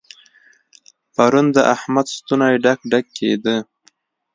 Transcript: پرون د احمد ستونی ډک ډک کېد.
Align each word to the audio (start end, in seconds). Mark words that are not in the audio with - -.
پرون 1.15 1.45
د 1.55 1.57
احمد 1.75 2.07
ستونی 2.17 2.53
ډک 2.63 2.79
ډک 2.91 3.05
کېد. 3.17 3.45